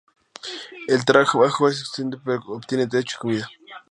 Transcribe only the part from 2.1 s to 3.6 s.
pero obtiene techo y comida.